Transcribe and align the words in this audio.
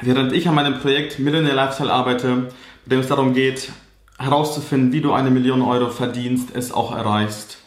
während 0.00 0.32
ich 0.32 0.48
an 0.48 0.54
meinem 0.54 0.78
Projekt 0.80 1.18
Millionaire 1.18 1.54
Lifestyle 1.54 1.92
arbeite, 1.92 2.48
bei 2.84 2.90
dem 2.90 3.00
es 3.00 3.08
darum 3.08 3.34
geht, 3.34 3.70
herauszufinden, 4.18 4.92
wie 4.92 5.00
du 5.00 5.12
eine 5.12 5.30
Million 5.30 5.62
Euro 5.62 5.90
verdienst, 5.90 6.50
es 6.54 6.72
auch 6.72 6.94
erreichst 6.96 7.58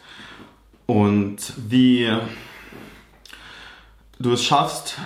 und 0.86 1.38
wie 1.68 2.08
du 4.18 4.32
es 4.32 4.44
schaffst. 4.44 4.98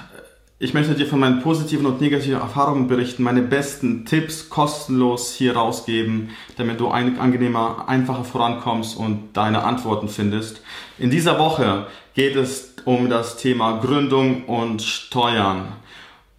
Ich 0.59 0.73
möchte 0.73 0.95
dir 0.95 1.07
von 1.07 1.19
meinen 1.19 1.43
positiven 1.43 1.85
und 1.85 2.01
negativen 2.01 2.41
Erfahrungen 2.41 2.87
berichten, 2.87 3.23
meine 3.23 3.43
besten 3.43 4.07
Tipps 4.07 4.49
kostenlos 4.49 5.35
hier 5.35 5.57
rausgeben, 5.57 6.31
damit 6.57 6.81
du 6.81 6.89
ein, 6.89 7.19
angenehmer, 7.19 7.85
einfacher 7.89 8.25
vorankommst 8.25 8.97
und 8.97 9.35
deine 9.35 9.65
Antworten 9.65 10.09
findest. 10.09 10.63
In 10.99 11.11
dieser 11.11 11.39
Woche 11.39 11.87
geht 12.15 12.37
es 12.37 12.77
um 12.85 13.11
das 13.11 13.37
Thema 13.37 13.79
Gründung 13.81 14.45
und 14.45 14.81
Steuern. 14.81 15.73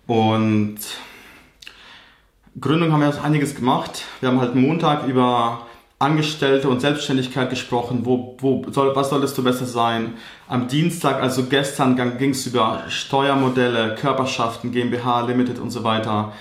Und 0.08 0.78
Gründung 2.59 2.91
haben 2.91 3.02
wir 3.02 3.23
einiges 3.23 3.55
gemacht. 3.55 4.04
Wir 4.20 4.30
haben 4.30 4.40
halt 4.40 4.55
Montag 4.55 5.08
über 5.08 5.66
Angestellte 5.98 6.70
und 6.70 6.81
Selbstständigkeit 6.81 7.50
gesprochen. 7.50 8.02
Wo, 8.04 8.36
wo 8.40 8.66
soll, 8.70 8.95
was 8.95 9.09
solltest 9.09 9.38
du 9.38 9.44
besser 9.44 9.66
sein? 9.66 10.14
Am 10.48 10.68
Dienstag, 10.68 11.22
also 11.22 11.45
gestern, 11.45 11.95
ging 12.18 12.31
es 12.31 12.45
über 12.45 12.84
Steuermodelle, 12.90 13.95
Körperschaften, 13.95 14.72
GmbH, 14.72 15.22
Limited 15.22 15.59
und 15.59 15.72
so 15.72 15.84
weiter. 15.84 16.34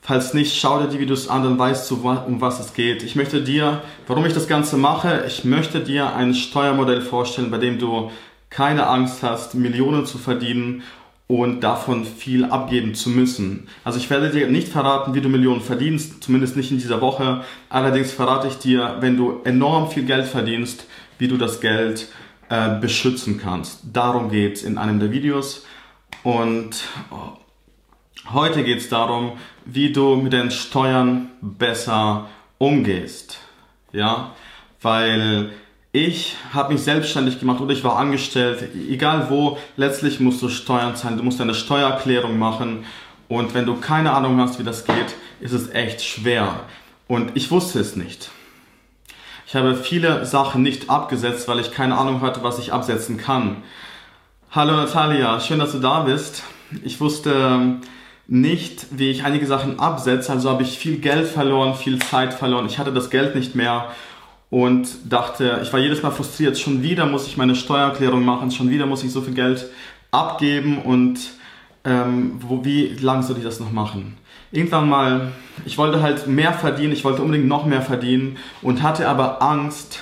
Falls 0.00 0.34
nicht, 0.34 0.58
schau 0.58 0.80
dir 0.80 0.88
die 0.88 0.98
Videos 0.98 1.28
an, 1.28 1.44
dann 1.44 1.58
weißt 1.58 1.88
du, 1.90 1.96
um 2.08 2.40
was 2.40 2.58
es 2.58 2.74
geht. 2.74 3.04
Ich 3.04 3.14
möchte 3.14 3.42
dir, 3.42 3.82
warum 4.08 4.24
ich 4.26 4.32
das 4.32 4.48
Ganze 4.48 4.76
mache, 4.76 5.24
ich 5.28 5.44
möchte 5.44 5.80
dir 5.80 6.14
ein 6.16 6.34
Steuermodell 6.34 7.02
vorstellen, 7.02 7.52
bei 7.52 7.58
dem 7.58 7.78
du 7.78 8.10
keine 8.50 8.86
Angst 8.88 9.22
hast, 9.22 9.54
Millionen 9.54 10.06
zu 10.06 10.18
verdienen 10.18 10.82
und 11.32 11.60
davon 11.62 12.04
viel 12.04 12.44
abgeben 12.44 12.94
zu 12.94 13.08
müssen. 13.08 13.66
Also 13.84 13.98
ich 13.98 14.10
werde 14.10 14.28
dir 14.28 14.48
nicht 14.48 14.68
verraten, 14.68 15.14
wie 15.14 15.22
du 15.22 15.30
Millionen 15.30 15.62
verdienst, 15.62 16.22
zumindest 16.22 16.58
nicht 16.58 16.70
in 16.70 16.76
dieser 16.76 17.00
Woche. 17.00 17.42
Allerdings 17.70 18.12
verrate 18.12 18.48
ich 18.48 18.58
dir, 18.58 18.98
wenn 19.00 19.16
du 19.16 19.40
enorm 19.44 19.90
viel 19.90 20.04
Geld 20.04 20.26
verdienst, 20.26 20.84
wie 21.16 21.28
du 21.28 21.38
das 21.38 21.62
Geld 21.62 22.08
äh, 22.50 22.78
beschützen 22.78 23.40
kannst. 23.40 23.80
Darum 23.94 24.30
geht 24.30 24.56
es 24.56 24.62
in 24.62 24.76
einem 24.76 25.00
der 25.00 25.10
Videos. 25.10 25.64
Und 26.22 26.84
heute 28.30 28.62
geht 28.62 28.80
es 28.80 28.90
darum, 28.90 29.32
wie 29.64 29.90
du 29.90 30.16
mit 30.16 30.34
den 30.34 30.50
Steuern 30.50 31.30
besser 31.40 32.28
umgehst. 32.58 33.38
Ja, 33.92 34.34
weil 34.82 35.52
ich 35.92 36.36
habe 36.54 36.72
mich 36.72 36.82
selbstständig 36.82 37.38
gemacht 37.38 37.60
oder 37.60 37.72
ich 37.72 37.84
war 37.84 37.96
angestellt, 37.96 38.70
egal 38.88 39.26
wo, 39.28 39.58
letztlich 39.76 40.20
musst 40.20 40.40
du 40.40 40.48
Steuern 40.48 40.96
zahlen, 40.96 41.18
du 41.18 41.22
musst 41.22 41.38
deine 41.38 41.54
Steuererklärung 41.54 42.38
machen 42.38 42.84
und 43.28 43.52
wenn 43.54 43.66
du 43.66 43.76
keine 43.76 44.12
Ahnung 44.12 44.40
hast, 44.40 44.58
wie 44.58 44.64
das 44.64 44.86
geht, 44.86 45.14
ist 45.40 45.52
es 45.52 45.70
echt 45.70 46.02
schwer. 46.02 46.60
Und 47.08 47.32
ich 47.34 47.50
wusste 47.50 47.78
es 47.78 47.94
nicht. 47.94 48.30
Ich 49.46 49.54
habe 49.54 49.74
viele 49.74 50.24
Sachen 50.24 50.62
nicht 50.62 50.88
abgesetzt, 50.88 51.46
weil 51.46 51.58
ich 51.58 51.72
keine 51.72 51.98
Ahnung 51.98 52.22
hatte, 52.22 52.42
was 52.42 52.58
ich 52.58 52.72
absetzen 52.72 53.18
kann. 53.18 53.58
Hallo 54.50 54.72
Natalia, 54.72 55.40
schön, 55.40 55.58
dass 55.58 55.72
du 55.72 55.78
da 55.78 56.04
bist. 56.04 56.42
Ich 56.84 57.00
wusste 57.02 57.80
nicht, 58.26 58.86
wie 58.92 59.10
ich 59.10 59.24
einige 59.24 59.46
Sachen 59.46 59.78
absetze, 59.78 60.32
also 60.32 60.48
habe 60.48 60.62
ich 60.62 60.78
viel 60.78 60.98
Geld 60.98 61.28
verloren, 61.28 61.74
viel 61.74 61.98
Zeit 61.98 62.32
verloren. 62.32 62.64
Ich 62.64 62.78
hatte 62.78 62.94
das 62.94 63.10
Geld 63.10 63.34
nicht 63.34 63.54
mehr 63.54 63.92
und 64.52 65.10
dachte, 65.10 65.60
ich 65.62 65.72
war 65.72 65.80
jedes 65.80 66.02
Mal 66.02 66.10
frustriert, 66.10 66.58
schon 66.58 66.82
wieder 66.82 67.06
muss 67.06 67.26
ich 67.26 67.38
meine 67.38 67.54
Steuererklärung 67.54 68.22
machen, 68.22 68.50
schon 68.50 68.68
wieder 68.68 68.84
muss 68.84 69.02
ich 69.02 69.10
so 69.10 69.22
viel 69.22 69.32
Geld 69.32 69.64
abgeben 70.10 70.82
und 70.82 71.20
ähm, 71.84 72.34
wo, 72.38 72.62
wie 72.62 72.88
lange 73.00 73.22
soll 73.22 73.38
ich 73.38 73.44
das 73.44 73.60
noch 73.60 73.72
machen? 73.72 74.18
Irgendwann 74.50 74.90
mal, 74.90 75.32
ich 75.64 75.78
wollte 75.78 76.02
halt 76.02 76.26
mehr 76.26 76.52
verdienen, 76.52 76.92
ich 76.92 77.02
wollte 77.02 77.22
unbedingt 77.22 77.48
noch 77.48 77.64
mehr 77.64 77.80
verdienen 77.80 78.36
und 78.60 78.82
hatte 78.82 79.08
aber 79.08 79.40
Angst, 79.40 80.00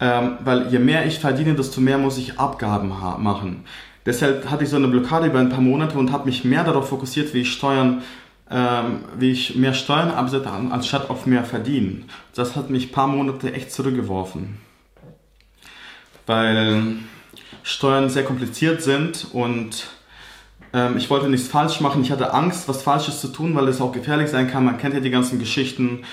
ähm, 0.00 0.38
weil 0.42 0.72
je 0.72 0.80
mehr 0.80 1.06
ich 1.06 1.20
verdiene, 1.20 1.54
desto 1.54 1.80
mehr 1.80 1.98
muss 1.98 2.18
ich 2.18 2.36
Abgaben 2.36 2.88
machen. 2.88 3.62
Deshalb 4.04 4.50
hatte 4.50 4.64
ich 4.64 4.70
so 4.70 4.76
eine 4.76 4.88
Blockade 4.88 5.28
über 5.28 5.38
ein 5.38 5.50
paar 5.50 5.60
Monate 5.60 5.96
und 5.98 6.10
habe 6.10 6.26
mich 6.26 6.44
mehr 6.44 6.64
darauf 6.64 6.88
fokussiert, 6.88 7.32
wie 7.32 7.42
ich 7.42 7.52
Steuern 7.52 8.02
ähm, 8.50 9.04
wie 9.16 9.32
ich 9.32 9.56
mehr 9.56 9.74
Steuern 9.74 10.10
absetze, 10.10 10.50
anstatt 10.50 11.10
auf 11.10 11.26
mehr 11.26 11.44
verdienen. 11.44 12.08
Das 12.34 12.56
hat 12.56 12.70
mich 12.70 12.88
ein 12.88 12.92
paar 12.92 13.06
Monate 13.06 13.52
echt 13.52 13.72
zurückgeworfen. 13.72 14.58
Weil 16.26 16.96
Steuern 17.62 18.10
sehr 18.10 18.24
kompliziert 18.24 18.82
sind 18.82 19.28
und 19.32 19.86
ähm, 20.72 20.96
ich 20.96 21.08
wollte 21.10 21.28
nichts 21.28 21.48
falsch 21.48 21.80
machen. 21.80 22.02
Ich 22.02 22.10
hatte 22.10 22.32
Angst, 22.32 22.68
was 22.68 22.82
Falsches 22.82 23.20
zu 23.20 23.28
tun, 23.28 23.54
weil 23.54 23.68
es 23.68 23.80
auch 23.80 23.92
gefährlich 23.92 24.30
sein 24.30 24.50
kann. 24.50 24.64
Man 24.64 24.78
kennt 24.78 24.94
ja 24.94 25.00
die 25.00 25.10
ganzen 25.10 25.38
Geschichten. 25.38 26.04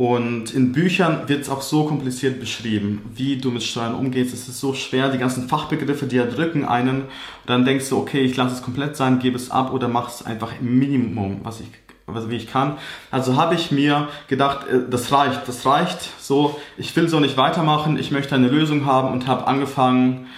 Und 0.00 0.54
in 0.54 0.72
Büchern 0.72 1.28
wird 1.28 1.42
es 1.42 1.50
auch 1.50 1.60
so 1.60 1.84
kompliziert 1.84 2.40
beschrieben, 2.40 3.02
wie 3.14 3.36
du 3.36 3.50
mit 3.50 3.62
Steuern 3.62 3.94
umgehst. 3.94 4.32
Es 4.32 4.48
ist 4.48 4.58
so 4.58 4.72
schwer, 4.72 5.10
die 5.10 5.18
ganzen 5.18 5.46
Fachbegriffe, 5.46 6.06
die 6.06 6.16
erdrücken 6.16 6.64
einen. 6.64 7.02
Und 7.02 7.08
dann 7.44 7.66
denkst 7.66 7.90
du, 7.90 7.98
okay, 7.98 8.22
ich 8.22 8.34
lasse 8.34 8.54
es 8.54 8.62
komplett 8.62 8.96
sein, 8.96 9.18
gebe 9.18 9.36
es 9.36 9.50
ab 9.50 9.74
oder 9.74 9.88
mach 9.88 10.08
es 10.08 10.24
einfach 10.24 10.52
im 10.58 10.78
Minimum, 10.78 11.40
was 11.42 11.60
ich, 11.60 11.66
was, 12.06 12.30
wie 12.30 12.36
ich 12.36 12.50
kann. 12.50 12.78
Also 13.10 13.36
habe 13.36 13.54
ich 13.54 13.72
mir 13.72 14.08
gedacht, 14.26 14.66
äh, 14.68 14.88
das 14.88 15.12
reicht, 15.12 15.46
das 15.46 15.66
reicht. 15.66 15.98
So, 16.18 16.58
ich 16.78 16.96
will 16.96 17.10
so 17.10 17.20
nicht 17.20 17.36
weitermachen, 17.36 17.98
ich 17.98 18.10
möchte 18.10 18.34
eine 18.34 18.48
Lösung 18.48 18.86
haben 18.86 19.12
und 19.12 19.26
habe 19.26 19.46
angefangen, 19.46 20.28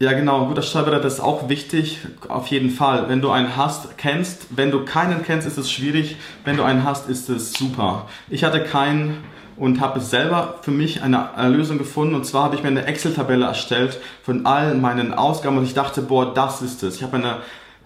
ja, 0.00 0.12
genau. 0.12 0.46
Guter 0.46 0.62
Steuerberater 0.62 1.06
ist 1.06 1.20
auch 1.20 1.48
wichtig. 1.48 2.00
Auf 2.28 2.48
jeden 2.48 2.70
Fall. 2.70 3.08
Wenn 3.08 3.20
du 3.20 3.30
einen 3.30 3.56
hast, 3.56 3.96
kennst. 3.96 4.48
Wenn 4.50 4.72
du 4.72 4.84
keinen 4.84 5.22
kennst, 5.22 5.46
ist 5.46 5.56
es 5.56 5.70
schwierig. 5.70 6.16
Wenn 6.44 6.56
du 6.56 6.64
einen 6.64 6.84
hast, 6.84 7.08
ist 7.08 7.28
es 7.28 7.52
super. 7.52 8.06
Ich 8.28 8.42
hatte 8.42 8.64
keinen 8.64 9.22
und 9.56 9.80
habe 9.80 10.00
selber 10.00 10.56
für 10.62 10.72
mich 10.72 11.02
eine 11.02 11.30
Lösung 11.48 11.78
gefunden. 11.78 12.16
Und 12.16 12.26
zwar 12.26 12.44
habe 12.44 12.56
ich 12.56 12.62
mir 12.62 12.68
eine 12.68 12.86
Excel-Tabelle 12.86 13.46
erstellt 13.46 14.00
von 14.24 14.46
all 14.46 14.74
meinen 14.74 15.14
Ausgaben 15.14 15.58
und 15.58 15.64
ich 15.64 15.74
dachte, 15.74 16.02
boah, 16.02 16.34
das 16.34 16.60
ist 16.60 16.82
es. 16.82 16.96
Ich 16.96 17.04
habe 17.04 17.16
eine 17.16 17.36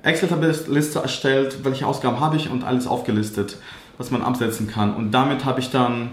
Excel-Tabelle-Liste 0.03 1.01
erstellt, 1.01 1.59
welche 1.65 1.87
Ausgaben 1.87 2.21
habe 2.21 2.37
ich 2.37 2.49
und 2.49 2.65
alles 2.65 2.87
aufgelistet, 2.87 3.59
was 3.99 4.11
man 4.11 4.23
absetzen 4.23 4.67
kann. 4.67 4.95
Und 4.95 5.11
damit 5.11 5.45
habe 5.45 5.61
ich 5.61 5.71
dann 5.71 6.13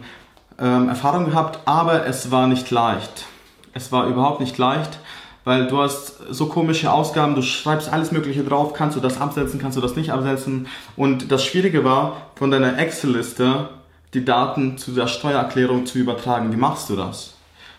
ähm, 0.59 0.89
Erfahrung 0.89 1.25
gehabt, 1.25 1.59
aber 1.63 2.05
es 2.05 2.31
war 2.31 2.47
nicht 2.47 2.69
leicht. 2.69 3.25
Es 3.73 3.93
war 3.93 4.07
überhaupt 4.07 4.41
nicht 4.41 4.57
leicht 4.57 4.99
weil 5.45 5.67
du 5.67 5.77
hast 5.77 6.17
so 6.29 6.47
komische 6.47 6.91
Ausgaben, 6.91 7.35
du 7.35 7.41
schreibst 7.41 7.93
alles 7.93 8.11
Mögliche 8.11 8.43
drauf, 8.43 8.73
kannst 8.73 8.97
du 8.97 8.99
das 8.99 9.21
absetzen, 9.21 9.59
kannst 9.59 9.77
du 9.77 9.81
das 9.81 9.95
nicht 9.95 10.11
absetzen. 10.11 10.67
Und 10.97 11.31
das 11.31 11.45
Schwierige 11.45 11.85
war, 11.85 12.31
von 12.35 12.51
deiner 12.51 12.77
Excel-Liste 12.77 13.69
die 14.13 14.25
Daten 14.25 14.77
zu 14.77 14.91
der 14.91 15.07
Steuererklärung 15.07 15.85
zu 15.85 15.99
übertragen. 15.99 16.51
Wie 16.51 16.57
machst 16.57 16.89
du 16.89 16.95
das? 16.95 17.35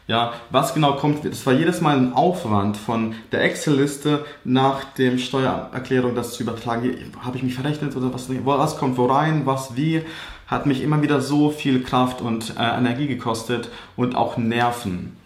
Ja, 0.09 0.35
was 0.51 0.73
genau 0.73 0.93
kommt, 0.93 1.25
das 1.25 1.45
war 1.47 1.53
jedes 1.53 1.81
Mal 1.81 1.97
ein 1.97 2.13
Aufwand 2.13 2.77
von 2.77 3.17
der 3.33 3.43
Excel-Liste 3.43 4.25
nach 4.45 4.85
dem 4.95 5.19
Steuererklärung 5.19 6.15
das 6.15 6.35
zu 6.35 6.45
übertragen. 6.45 7.13
Habe 7.21 7.37
ich 7.37 7.43
mich 7.43 7.55
verrechnet 7.55 7.97
oder 7.97 8.15
was, 8.15 8.29
was 8.31 8.79
kommt 8.79 8.97
wo 8.99 9.07
rein, 9.07 9.43
was 9.47 9.75
wie, 9.75 10.03
hat 10.47 10.67
mich 10.67 10.83
immer 10.83 11.03
wieder 11.03 11.21
so 11.21 11.51
viel 11.51 11.83
Kraft 11.83 12.21
und 12.21 12.55
äh, 12.57 12.79
Energie 12.79 13.09
gekostet 13.09 13.69
und 13.97 14.15
auch 14.15 14.37
Nerven. 14.37 15.17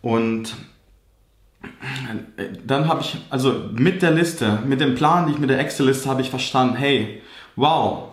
Und 0.00 0.54
dann 2.66 2.88
habe 2.88 3.00
ich, 3.00 3.16
also 3.30 3.54
mit 3.72 4.02
der 4.02 4.10
Liste, 4.10 4.58
mit 4.66 4.80
dem 4.80 4.94
Plan, 4.94 5.26
die 5.26 5.32
ich 5.32 5.38
mit 5.38 5.50
der 5.50 5.58
Excel-Liste 5.58 6.08
habe 6.08 6.22
ich 6.22 6.30
verstanden, 6.30 6.76
hey, 6.76 7.22
wow, 7.56 8.10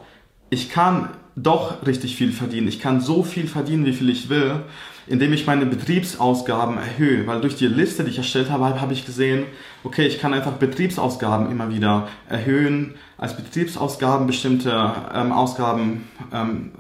ich 0.50 0.70
kann 0.70 1.10
doch 1.36 1.86
richtig 1.86 2.16
viel 2.16 2.32
verdienen. 2.32 2.68
Ich 2.68 2.80
kann 2.80 3.02
so 3.02 3.24
viel 3.24 3.48
verdienen, 3.48 3.86
wie 3.86 3.94
viel 3.94 4.10
ich 4.10 4.30
will, 4.30 4.64
indem 5.08 5.34
ich 5.34 5.48
meine 5.48 5.66
Betriebsausgaben 5.66 6.78
erhöhe. 6.78 7.26
Weil 7.26 7.42
durch 7.42 7.56
die 7.56 7.68
Liste, 7.68 8.04
die 8.04 8.12
ich 8.12 8.18
erstellt 8.18 8.50
habe, 8.50 8.82
habe 8.82 8.94
ich 8.94 9.06
gesehen, 9.06 9.46
okay, 9.84 10.06
ich 10.06 10.20
kann 10.20 10.34
einfach 10.34 10.54
Betriebsausgaben 10.54 11.50
immer 11.50 11.74
wieder 11.74 12.08
erhöhen, 12.28 12.96
als 13.18 13.36
Betriebsausgaben 13.36 14.28
bestimmte 14.28 14.94
ähm, 15.14 15.32
Ausgaben 15.32 16.10
ähm, 16.34 16.72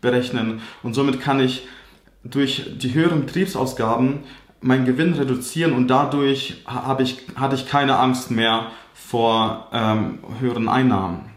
berechnen. 0.00 0.60
Und 0.82 0.94
somit 0.94 1.20
kann 1.20 1.40
ich 1.40 1.66
durch 2.22 2.70
die 2.76 2.94
höheren 2.94 3.26
Betriebsausgaben 3.26 4.20
meinen 4.66 4.84
Gewinn 4.84 5.14
reduzieren 5.14 5.72
und 5.72 5.88
dadurch 5.88 6.62
habe 6.66 7.02
ich, 7.02 7.22
hatte 7.36 7.54
ich 7.54 7.66
keine 7.66 7.98
Angst 7.98 8.30
mehr 8.30 8.66
vor 8.92 9.68
ähm, 9.72 10.18
höheren 10.40 10.68
Einnahmen. 10.68 11.30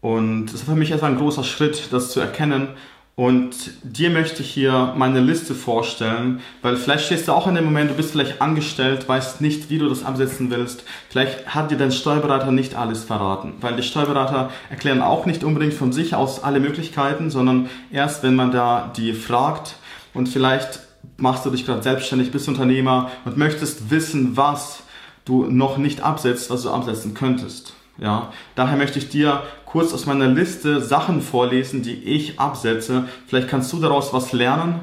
Und 0.00 0.46
das 0.46 0.66
war 0.66 0.74
für 0.74 0.78
mich 0.78 0.92
erst 0.92 1.02
ein 1.02 1.18
großer 1.18 1.42
Schritt, 1.42 1.88
das 1.90 2.12
zu 2.12 2.20
erkennen. 2.20 2.68
Und 3.16 3.72
dir 3.82 4.10
möchte 4.10 4.42
ich 4.42 4.50
hier 4.50 4.94
meine 4.96 5.18
Liste 5.18 5.56
vorstellen, 5.56 6.40
weil 6.62 6.76
vielleicht 6.76 7.06
stehst 7.06 7.26
du 7.26 7.32
auch 7.32 7.48
in 7.48 7.56
dem 7.56 7.64
Moment, 7.64 7.90
du 7.90 7.94
bist 7.94 8.12
vielleicht 8.12 8.40
angestellt, 8.40 9.08
weißt 9.08 9.40
nicht, 9.40 9.70
wie 9.70 9.78
du 9.78 9.88
das 9.88 10.04
absetzen 10.04 10.52
willst. 10.52 10.84
Vielleicht 11.08 11.48
hat 11.52 11.72
dir 11.72 11.78
dein 11.78 11.90
Steuerberater 11.90 12.52
nicht 12.52 12.76
alles 12.76 13.02
verraten, 13.02 13.54
weil 13.60 13.74
die 13.74 13.82
Steuerberater 13.82 14.52
erklären 14.70 15.02
auch 15.02 15.26
nicht 15.26 15.42
unbedingt 15.42 15.74
von 15.74 15.92
sich 15.92 16.14
aus 16.14 16.44
alle 16.44 16.60
Möglichkeiten, 16.60 17.28
sondern 17.28 17.68
erst, 17.90 18.22
wenn 18.22 18.36
man 18.36 18.52
da 18.52 18.92
die 18.96 19.12
fragt 19.14 19.74
und 20.14 20.28
vielleicht 20.28 20.87
machst 21.18 21.44
du 21.44 21.50
dich 21.50 21.66
gerade 21.66 21.82
selbstständig, 21.82 22.30
bist 22.30 22.48
Unternehmer 22.48 23.10
und 23.24 23.36
möchtest 23.36 23.90
wissen, 23.90 24.36
was 24.36 24.82
du 25.24 25.44
noch 25.44 25.76
nicht 25.76 26.00
absetzt, 26.00 26.48
was 26.48 26.62
du 26.62 26.70
absetzen 26.70 27.12
könntest. 27.12 27.74
Ja, 27.98 28.32
daher 28.54 28.76
möchte 28.76 28.98
ich 28.98 29.08
dir 29.08 29.42
kurz 29.66 29.92
aus 29.92 30.06
meiner 30.06 30.28
Liste 30.28 30.80
Sachen 30.80 31.20
vorlesen, 31.20 31.82
die 31.82 32.04
ich 32.04 32.38
absetze. 32.38 33.08
Vielleicht 33.26 33.48
kannst 33.48 33.72
du 33.72 33.80
daraus 33.80 34.12
was 34.12 34.32
lernen. 34.32 34.80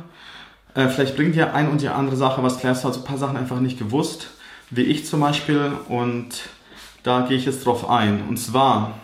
Äh, 0.74 0.90
vielleicht 0.90 1.16
bringt 1.16 1.36
dir 1.36 1.54
ein 1.54 1.70
und 1.70 1.82
die 1.82 1.88
andere 1.88 2.18
Sache 2.18 2.44
was. 2.44 2.62
Hast 2.62 2.84
du 2.84 2.88
also 2.90 3.00
ein 3.00 3.06
paar 3.06 3.18
Sachen 3.18 3.38
einfach 3.38 3.62
nicht 3.62 3.80
gewusst, 3.80 4.28
wie 4.70 4.84
ich 4.84 5.06
zum 5.06 5.22
Beispiel. 5.22 5.72
Und 5.88 6.28
da 7.04 7.22
gehe 7.22 7.38
ich 7.38 7.46
jetzt 7.46 7.66
drauf 7.66 7.90
ein. 7.90 8.24
Und 8.28 8.38
zwar, 8.38 8.96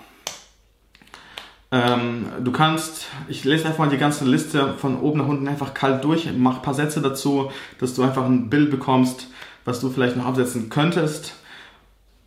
ähm, 1.71 2.25
du 2.43 2.51
kannst, 2.51 3.07
ich 3.29 3.45
lese 3.45 3.65
einfach 3.65 3.79
mal 3.79 3.89
die 3.89 3.97
ganze 3.97 4.25
Liste 4.25 4.73
von 4.77 4.99
oben 4.99 5.19
nach 5.19 5.27
unten 5.27 5.47
einfach 5.47 5.73
kalt 5.73 6.03
durch, 6.03 6.29
mach 6.37 6.57
ein 6.57 6.61
paar 6.61 6.73
Sätze 6.73 7.01
dazu, 7.01 7.49
dass 7.79 7.93
du 7.93 8.03
einfach 8.03 8.25
ein 8.25 8.49
Bild 8.49 8.71
bekommst, 8.71 9.27
was 9.63 9.79
du 9.79 9.89
vielleicht 9.89 10.17
noch 10.17 10.25
absetzen 10.25 10.69
könntest. 10.69 11.35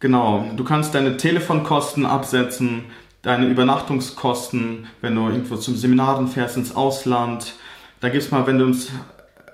Genau, 0.00 0.46
du 0.56 0.64
kannst 0.64 0.94
deine 0.94 1.18
Telefonkosten 1.18 2.06
absetzen, 2.06 2.84
deine 3.22 3.46
Übernachtungskosten, 3.46 4.86
wenn 5.02 5.14
du 5.14 5.28
irgendwo 5.28 5.56
zum 5.56 5.76
Seminaren 5.76 6.28
fährst 6.28 6.56
ins 6.56 6.74
Ausland. 6.74 7.54
Da 8.00 8.08
gibt's 8.08 8.30
mal, 8.30 8.46
wenn 8.46 8.58
du 8.58 8.74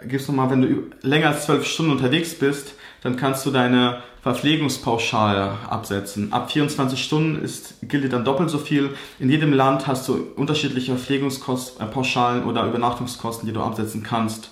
gibt's 0.07 0.29
noch 0.29 0.35
mal, 0.35 0.51
wenn 0.51 0.63
du 0.63 0.91
länger 1.03 1.29
als 1.29 1.47
zwölf 1.47 1.67
Stunden 1.67 1.93
unterwegs 1.93 2.39
bist, 2.39 2.75
dann 3.03 3.17
kannst 3.17 3.47
du 3.47 3.51
deine 3.51 4.03
Verpflegungspauschale 4.23 5.53
absetzen. 5.69 6.33
Ab 6.33 6.51
24 6.53 7.03
Stunden 7.03 7.43
ist, 7.43 7.77
gilt 7.83 8.13
dann 8.13 8.25
doppelt 8.25 8.51
so 8.51 8.59
viel. 8.59 8.91
In 9.19 9.31
jedem 9.31 9.53
Land 9.53 9.87
hast 9.87 10.07
du 10.09 10.27
unterschiedliche 10.37 10.95
Verpflegungspauschalen 10.97 12.45
oder 12.45 12.67
Übernachtungskosten, 12.67 13.47
die 13.47 13.55
du 13.55 13.63
absetzen 13.63 14.03
kannst. 14.03 14.51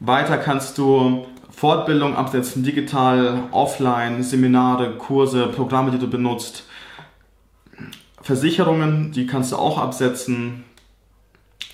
Weiter 0.00 0.36
kannst 0.38 0.78
du 0.78 1.26
Fortbildung 1.50 2.16
absetzen, 2.16 2.62
digital, 2.62 3.44
offline, 3.52 4.22
Seminare, 4.22 4.96
Kurse, 4.96 5.48
Programme, 5.48 5.90
die 5.90 5.98
du 5.98 6.08
benutzt. 6.08 6.64
Versicherungen, 8.22 9.12
die 9.12 9.26
kannst 9.26 9.52
du 9.52 9.56
auch 9.56 9.78
absetzen. 9.78 10.64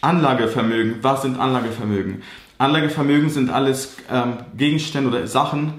Anlagevermögen, 0.00 0.98
was 1.02 1.22
sind 1.22 1.38
Anlagevermögen? 1.38 2.22
Anlagevermögen 2.58 3.30
sind 3.30 3.50
alles 3.50 3.96
ähm, 4.10 4.38
Gegenstände 4.56 5.08
oder 5.08 5.26
Sachen, 5.26 5.74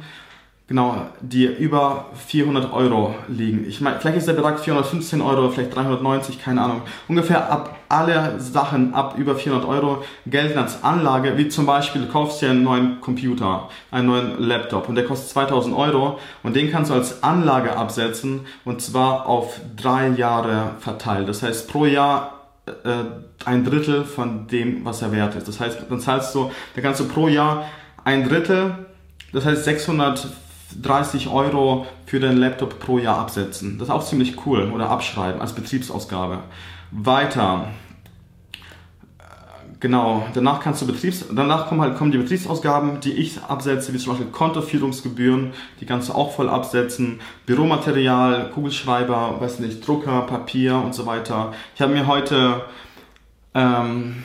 Genau, 0.67 0.95
die 1.21 1.45
über 1.45 2.05
400 2.25 2.73
Euro 2.73 3.13
liegen. 3.27 3.65
Ich 3.67 3.81
meine, 3.81 3.99
vielleicht 3.99 4.17
ist 4.17 4.27
der 4.27 4.33
Betrag 4.33 4.59
415 4.59 5.21
Euro, 5.21 5.51
vielleicht 5.51 5.75
390, 5.75 6.41
keine 6.41 6.63
Ahnung. 6.63 6.81
Ungefähr 7.07 7.51
ab 7.51 7.77
alle 7.87 8.39
Sachen 8.39 8.95
ab 8.95 9.13
über 9.15 9.35
400 9.35 9.69
Euro 9.69 10.03
gelten 10.25 10.57
als 10.57 10.83
Anlage, 10.83 11.37
wie 11.37 11.49
zum 11.49 11.67
Beispiel 11.67 12.01
du 12.01 12.07
kaufst 12.07 12.41
dir 12.41 12.49
einen 12.49 12.63
neuen 12.63 12.99
Computer, 12.99 13.69
einen 13.91 14.07
neuen 14.07 14.39
Laptop 14.41 14.89
und 14.89 14.95
der 14.95 15.05
kostet 15.05 15.29
2000 15.29 15.75
Euro 15.75 16.17
und 16.41 16.55
den 16.55 16.71
kannst 16.71 16.89
du 16.89 16.95
als 16.95 17.21
Anlage 17.21 17.77
absetzen 17.77 18.47
und 18.65 18.81
zwar 18.81 19.27
auf 19.27 19.61
drei 19.77 20.07
Jahre 20.07 20.71
verteilt. 20.79 21.29
Das 21.29 21.43
heißt 21.43 21.69
pro 21.69 21.85
Jahr 21.85 22.34
äh, 22.65 23.03
ein 23.45 23.63
Drittel 23.63 24.03
von 24.05 24.47
dem, 24.47 24.85
was 24.85 25.01
er 25.01 25.11
wert 25.11 25.35
ist. 25.35 25.47
Das 25.47 25.59
heißt, 25.59 25.79
dann 25.89 25.99
zahlst 25.99 26.33
du, 26.35 26.51
dann 26.73 26.83
kannst 26.83 26.99
du 26.99 27.07
pro 27.07 27.27
Jahr 27.27 27.65
ein 28.03 28.27
Drittel, 28.27 28.85
das 29.31 29.45
heißt 29.45 29.63
600 29.63 30.27
30 30.81 31.29
Euro 31.29 31.85
für 32.05 32.19
deinen 32.19 32.37
Laptop 32.37 32.79
pro 32.79 32.97
Jahr 32.97 33.17
absetzen. 33.19 33.77
Das 33.77 33.87
ist 33.87 33.93
auch 33.93 34.05
ziemlich 34.05 34.45
cool. 34.45 34.71
Oder 34.73 34.89
abschreiben 34.89 35.41
als 35.41 35.53
Betriebsausgabe. 35.53 36.39
Weiter. 36.91 37.69
Genau, 39.79 40.25
danach 40.33 40.61
kannst 40.61 40.81
du 40.81 40.87
Betriebs, 40.87 41.25
danach 41.33 41.67
kommen 41.67 41.81
halt 41.81 41.97
kommen 41.97 42.11
die 42.11 42.17
Betriebsausgaben, 42.17 43.01
die 43.01 43.11
ich 43.11 43.41
absetze, 43.43 43.93
wie 43.93 43.97
zum 43.97 44.13
Beispiel 44.13 44.31
Kontoführungsgebühren, 44.31 45.53
die 45.81 45.85
kannst 45.85 46.09
du 46.09 46.13
auch 46.13 46.33
voll 46.33 46.49
absetzen, 46.49 47.19
Büromaterial, 47.45 48.51
Kugelschreiber, 48.51 49.35
weiß 49.39 49.59
nicht, 49.59 49.85
Drucker, 49.85 50.21
Papier 50.21 50.75
und 50.77 50.95
so 50.95 51.05
weiter. 51.05 51.53
Ich 51.75 51.81
habe 51.81 51.93
mir 51.93 52.07
heute 52.07 52.61
ähm, 53.53 54.23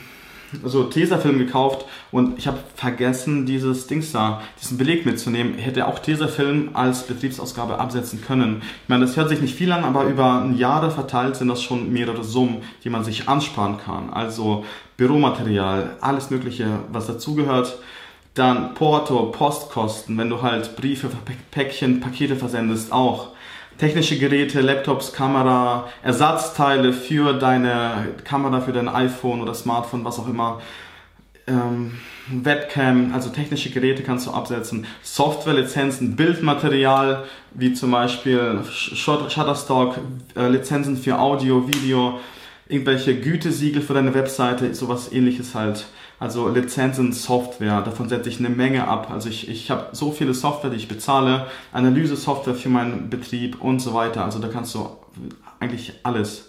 so 0.63 0.83
Tesafilm 0.83 1.37
gekauft 1.37 1.85
und 2.11 2.37
ich 2.37 2.47
habe 2.47 2.59
vergessen, 2.75 3.45
dieses 3.45 3.87
Dings 3.87 4.11
da, 4.11 4.41
diesen 4.61 4.77
Beleg 4.77 5.05
mitzunehmen. 5.05 5.55
Ich 5.57 5.65
hätte 5.65 5.87
auch 5.87 5.99
Tesafilm 5.99 6.71
als 6.73 7.03
Betriebsausgabe 7.03 7.79
absetzen 7.79 8.21
können. 8.21 8.61
Ich 8.83 8.89
meine, 8.89 9.05
das 9.05 9.15
hört 9.15 9.29
sich 9.29 9.41
nicht 9.41 9.55
viel 9.55 9.71
an, 9.71 9.83
aber 9.83 10.05
über 10.05 10.49
Jahre 10.55 10.91
verteilt 10.91 11.35
sind 11.35 11.47
das 11.47 11.61
schon 11.61 11.91
mehrere 11.91 12.23
Summen, 12.23 12.63
die 12.83 12.89
man 12.89 13.03
sich 13.03 13.29
ansparen 13.29 13.77
kann. 13.77 14.09
Also 14.11 14.65
Büromaterial, 14.97 15.97
alles 16.01 16.29
Mögliche, 16.29 16.67
was 16.91 17.07
dazugehört. 17.07 17.77
Dann 18.33 18.75
Porto, 18.75 19.25
Postkosten, 19.25 20.17
wenn 20.17 20.29
du 20.29 20.41
halt 20.41 20.75
Briefe, 20.77 21.09
Päckchen, 21.51 21.99
Pakete 21.99 22.35
versendest, 22.37 22.93
auch 22.93 23.29
technische 23.81 24.19
Geräte, 24.19 24.61
Laptops, 24.61 25.11
Kamera, 25.11 25.89
Ersatzteile 26.03 26.93
für 26.93 27.33
deine 27.33 28.09
Kamera, 28.23 28.61
für 28.61 28.73
dein 28.73 28.87
iPhone 28.87 29.41
oder 29.41 29.55
Smartphone, 29.55 30.05
was 30.05 30.19
auch 30.19 30.27
immer. 30.27 30.61
Ähm, 31.47 31.93
Webcam, 32.27 33.11
also 33.11 33.31
technische 33.31 33.71
Geräte 33.71 34.03
kannst 34.03 34.27
du 34.27 34.31
absetzen, 34.31 34.85
Softwarelizenzen, 35.01 36.15
Bildmaterial, 36.15 37.23
wie 37.55 37.73
zum 37.73 37.89
Beispiel 37.89 38.61
Shutterstock, 38.69 39.97
äh, 40.35 40.47
Lizenzen 40.47 40.95
für 40.95 41.17
Audio, 41.17 41.67
Video, 41.67 42.19
irgendwelche 42.69 43.19
Gütesiegel 43.19 43.81
für 43.81 43.95
deine 43.95 44.13
Webseite, 44.13 44.75
sowas 44.75 45.11
ähnliches 45.11 45.55
halt. 45.55 45.87
Also 46.21 46.49
Lizenzen, 46.49 47.13
Software, 47.13 47.81
davon 47.81 48.07
setze 48.07 48.29
ich 48.29 48.37
eine 48.37 48.49
Menge 48.49 48.87
ab. 48.87 49.09
Also 49.09 49.27
ich, 49.27 49.49
ich 49.49 49.71
habe 49.71 49.87
so 49.93 50.11
viele 50.11 50.35
Software, 50.35 50.69
die 50.69 50.75
ich 50.77 50.87
bezahle, 50.87 51.47
Analyse-Software 51.73 52.53
für 52.53 52.69
meinen 52.69 53.09
Betrieb 53.09 53.59
und 53.59 53.79
so 53.79 53.95
weiter. 53.95 54.23
Also 54.23 54.37
da 54.37 54.47
kannst 54.47 54.75
du 54.75 54.87
eigentlich 55.59 55.93
alles. 56.03 56.47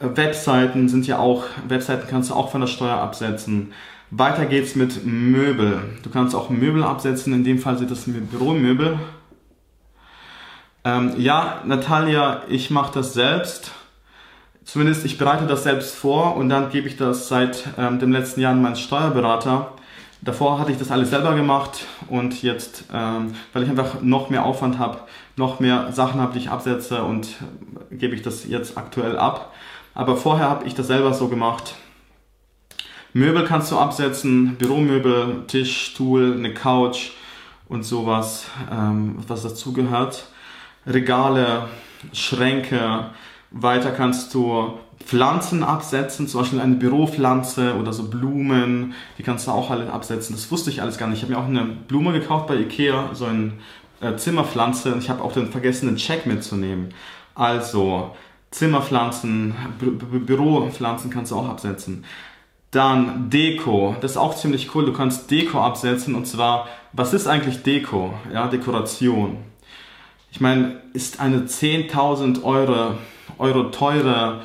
Webseiten 0.00 0.88
sind 0.88 1.06
ja 1.06 1.18
auch, 1.18 1.44
Webseiten 1.68 2.06
kannst 2.08 2.30
du 2.30 2.34
auch 2.34 2.50
von 2.50 2.62
der 2.62 2.68
Steuer 2.68 2.96
absetzen. 2.96 3.74
Weiter 4.10 4.46
geht's 4.46 4.74
mit 4.74 5.04
Möbel. 5.04 5.82
Du 6.02 6.08
kannst 6.08 6.34
auch 6.34 6.48
Möbel 6.48 6.82
absetzen, 6.82 7.34
in 7.34 7.44
dem 7.44 7.58
Fall 7.58 7.76
sind 7.76 7.90
das 7.90 8.04
Büromöbel. 8.06 8.98
Ähm, 10.84 11.12
ja, 11.18 11.60
Natalia, 11.66 12.44
ich 12.48 12.70
mache 12.70 12.94
das 12.94 13.12
selbst. 13.12 13.70
Zumindest 14.70 15.06
ich 15.06 15.16
bereite 15.16 15.46
das 15.46 15.62
selbst 15.62 15.94
vor 15.94 16.36
und 16.36 16.50
dann 16.50 16.68
gebe 16.68 16.88
ich 16.88 16.98
das 16.98 17.26
seit 17.26 17.66
ähm, 17.78 17.98
dem 17.98 18.12
letzten 18.12 18.42
Jahr 18.42 18.52
an 18.52 18.60
meinen 18.60 18.76
Steuerberater. 18.76 19.72
Davor 20.20 20.58
hatte 20.58 20.72
ich 20.72 20.76
das 20.76 20.90
alles 20.90 21.08
selber 21.08 21.34
gemacht 21.34 21.86
und 22.10 22.42
jetzt, 22.42 22.84
ähm, 22.92 23.32
weil 23.54 23.62
ich 23.62 23.70
einfach 23.70 24.02
noch 24.02 24.28
mehr 24.28 24.44
Aufwand 24.44 24.78
habe, 24.78 24.98
noch 25.36 25.58
mehr 25.58 25.90
Sachen 25.92 26.20
habe, 26.20 26.34
die 26.34 26.40
ich 26.40 26.50
absetze 26.50 27.02
und 27.02 27.28
äh, 27.90 27.94
gebe 27.96 28.14
ich 28.14 28.20
das 28.20 28.46
jetzt 28.46 28.76
aktuell 28.76 29.16
ab. 29.18 29.54
Aber 29.94 30.18
vorher 30.18 30.50
habe 30.50 30.66
ich 30.66 30.74
das 30.74 30.88
selber 30.88 31.14
so 31.14 31.28
gemacht. 31.28 31.74
Möbel 33.14 33.46
kannst 33.46 33.72
du 33.72 33.78
absetzen, 33.78 34.56
Büromöbel, 34.56 35.44
Tisch, 35.46 35.92
Stuhl, 35.92 36.34
eine 36.36 36.52
Couch 36.52 37.12
und 37.70 37.84
sowas, 37.84 38.44
ähm, 38.70 39.16
was 39.26 39.44
dazugehört. 39.44 40.26
Regale, 40.86 41.68
Schränke, 42.12 43.06
weiter 43.50 43.90
kannst 43.90 44.34
du 44.34 44.78
Pflanzen 45.04 45.62
absetzen, 45.62 46.28
zum 46.28 46.40
Beispiel 46.40 46.60
eine 46.60 46.74
Büropflanze 46.74 47.76
oder 47.76 47.92
so 47.92 48.04
Blumen, 48.04 48.94
die 49.16 49.22
kannst 49.22 49.46
du 49.46 49.52
auch 49.52 49.70
alle 49.70 49.90
absetzen. 49.92 50.34
Das 50.34 50.50
wusste 50.50 50.70
ich 50.70 50.82
alles 50.82 50.98
gar 50.98 51.08
nicht. 51.08 51.18
Ich 51.18 51.22
habe 51.22 51.32
mir 51.32 51.38
auch 51.38 51.48
eine 51.48 51.64
Blume 51.64 52.12
gekauft 52.12 52.46
bei 52.46 52.56
Ikea, 52.56 53.10
so 53.14 53.24
eine 53.24 53.52
äh, 54.00 54.16
Zimmerpflanze 54.16 54.92
und 54.92 55.02
ich 55.02 55.10
habe 55.10 55.22
auch 55.22 55.32
den 55.32 55.50
vergessenen 55.50 55.96
Check 55.96 56.26
mitzunehmen. 56.26 56.90
Also 57.34 58.14
Zimmerpflanzen, 58.50 59.54
Bü 59.78 60.18
Büropflanzen 60.18 61.10
kannst 61.10 61.32
du 61.32 61.36
auch 61.36 61.48
absetzen. 61.48 62.04
Dann 62.70 63.30
Deko, 63.30 63.96
das 64.00 64.12
ist 64.12 64.16
auch 64.18 64.34
ziemlich 64.34 64.74
cool. 64.74 64.84
Du 64.84 64.92
kannst 64.92 65.30
Deko 65.30 65.62
absetzen 65.62 66.14
und 66.14 66.26
zwar, 66.26 66.68
was 66.92 67.14
ist 67.14 67.26
eigentlich 67.26 67.62
Deko? 67.62 68.12
Ja, 68.32 68.48
Dekoration. 68.48 69.38
Ich 70.30 70.40
meine, 70.40 70.82
ist 70.92 71.20
eine 71.20 71.46
10.000 71.46 72.42
Euro 72.42 72.98
Euro 73.38 73.64
teure, 73.64 74.42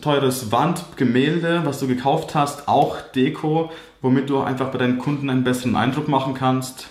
teures 0.00 0.52
Wandgemälde, 0.52 1.62
was 1.64 1.80
du 1.80 1.86
gekauft 1.86 2.34
hast, 2.34 2.68
auch 2.68 3.00
Deko, 3.14 3.70
womit 4.02 4.30
du 4.30 4.40
einfach 4.40 4.70
bei 4.70 4.78
deinen 4.78 4.98
Kunden 4.98 5.30
einen 5.30 5.44
besseren 5.44 5.76
Eindruck 5.76 6.08
machen 6.08 6.34
kannst. 6.34 6.88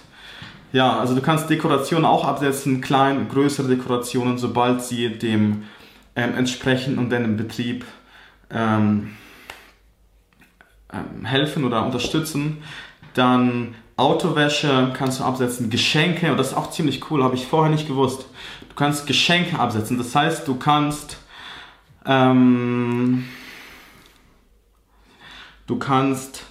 Ja, 0.71 0.99
also 0.99 1.15
du 1.15 1.21
kannst 1.21 1.49
Dekorationen 1.49 2.05
auch 2.05 2.25
absetzen, 2.25 2.81
klein, 2.81 3.27
größere 3.27 3.67
Dekorationen, 3.67 4.37
sobald 4.37 4.83
sie 4.83 5.09
dem 5.09 5.63
ähm, 6.15 6.35
entsprechen 6.35 6.99
und 6.99 7.09
deinem 7.11 7.37
Betrieb 7.37 7.85
ähm, 8.51 9.15
ähm, 10.93 11.25
helfen 11.25 11.63
oder 11.63 11.85
unterstützen. 11.85 12.57
Dann 13.13 13.75
Autowäsche 13.95 14.91
kannst 14.93 15.19
du 15.19 15.23
absetzen, 15.23 15.69
Geschenke, 15.69 16.31
und 16.31 16.37
das 16.37 16.49
ist 16.49 16.57
auch 16.57 16.71
ziemlich 16.71 17.09
cool, 17.11 17.23
habe 17.23 17.35
ich 17.35 17.45
vorher 17.47 17.71
nicht 17.71 17.87
gewusst. 17.87 18.25
Du 18.69 18.75
kannst 18.75 19.07
Geschenke 19.07 19.59
absetzen, 19.59 19.97
das 19.97 20.15
heißt, 20.15 20.47
du 20.47 20.55
kannst 20.55 21.17
ähm, 22.05 23.25
du 25.67 25.77
kannst 25.77 26.45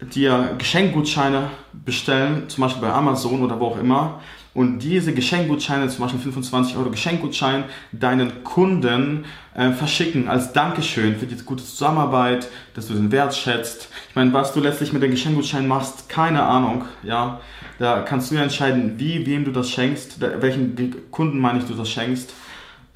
dir 0.00 0.54
Geschenkgutscheine 0.58 1.50
bestellen, 1.72 2.48
zum 2.48 2.62
Beispiel 2.62 2.82
bei 2.82 2.92
Amazon 2.92 3.42
oder 3.42 3.58
wo 3.58 3.66
auch 3.66 3.78
immer, 3.78 4.20
und 4.56 4.78
diese 4.78 5.12
Geschenkgutscheine, 5.12 5.86
zum 5.90 6.04
Beispiel 6.04 6.20
25 6.20 6.78
Euro 6.78 6.88
Geschenkgutschein, 6.88 7.64
deinen 7.92 8.42
Kunden 8.42 9.26
äh, 9.54 9.72
verschicken 9.72 10.28
als 10.28 10.54
Dankeschön 10.54 11.16
für 11.16 11.26
die 11.26 11.36
gute 11.44 11.62
Zusammenarbeit, 11.62 12.48
dass 12.72 12.88
du 12.88 12.94
den 12.94 13.12
Wert 13.12 13.36
schätzt. 13.36 13.90
Ich 14.08 14.16
meine, 14.16 14.32
was 14.32 14.54
du 14.54 14.60
letztlich 14.60 14.94
mit 14.94 15.02
den 15.02 15.10
Geschenkgutscheinen 15.10 15.68
machst, 15.68 16.08
keine 16.08 16.42
Ahnung, 16.42 16.86
ja. 17.02 17.40
Da 17.78 18.00
kannst 18.00 18.30
du 18.30 18.36
ja 18.36 18.42
entscheiden, 18.42 18.98
wie, 18.98 19.26
wem 19.26 19.44
du 19.44 19.50
das 19.50 19.68
schenkst, 19.68 20.22
welchen 20.22 21.10
Kunden 21.10 21.38
meine 21.38 21.58
ich, 21.58 21.66
du 21.66 21.74
das 21.74 21.90
schenkst. 21.90 22.32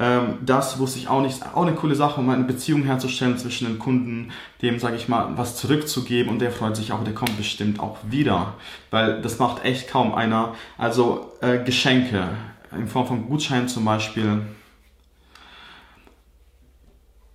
Ähm, 0.01 0.39
das 0.41 0.79
wusste 0.79 0.99
ich 0.99 1.09
auch 1.09 1.21
nicht. 1.21 1.43
Auch 1.55 1.63
eine 1.63 1.75
coole 1.75 1.95
Sache, 1.95 2.21
um 2.21 2.31
eine 2.31 2.45
Beziehung 2.45 2.85
herzustellen 2.85 3.37
zwischen 3.37 3.67
dem 3.67 3.79
Kunden, 3.79 4.33
dem, 4.63 4.79
sage 4.79 4.97
ich 4.97 5.09
mal, 5.09 5.37
was 5.37 5.57
zurückzugeben 5.57 6.33
und 6.33 6.41
der 6.41 6.51
freut 6.51 6.75
sich 6.75 6.93
auch, 6.93 7.05
der 7.05 7.15
kommt 7.15 7.37
bestimmt 7.37 7.79
auch 7.81 7.99
wieder. 8.09 8.55
Weil 8.91 9.21
das 9.21 9.39
macht 9.39 9.63
echt 9.63 9.89
kaum 9.89 10.15
einer. 10.15 10.55
Also 10.79 11.33
äh, 11.43 11.63
Geschenke 11.63 12.31
in 12.73 12.89
Form 12.89 13.07
von 13.07 13.29
Gutscheinen 13.29 13.69
zum 13.69 13.85
Beispiel. 13.85 14.41